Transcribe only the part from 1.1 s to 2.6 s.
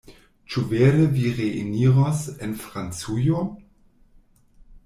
vi reeniros en